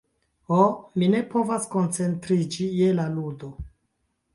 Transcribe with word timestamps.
Ho, 0.51 0.61
mi 1.01 1.11
ne 1.17 1.21
povas 1.35 1.69
koncentriĝi 1.75 2.69
je 2.83 2.93
la 3.03 3.11
ludo... 3.17 3.57